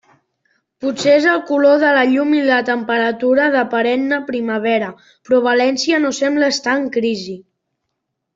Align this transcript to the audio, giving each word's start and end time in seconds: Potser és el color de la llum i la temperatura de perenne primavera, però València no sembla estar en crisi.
Potser 0.83 1.09
és 1.17 1.25
el 1.33 1.41
color 1.49 1.75
de 1.83 1.91
la 1.97 2.05
llum 2.13 2.31
i 2.37 2.39
la 2.47 2.57
temperatura 2.69 3.51
de 3.57 3.61
perenne 3.75 4.19
primavera, 4.31 4.89
però 5.29 5.43
València 5.51 6.01
no 6.07 6.13
sembla 6.23 6.51
estar 6.57 6.75
en 6.81 6.91
crisi. 6.99 7.39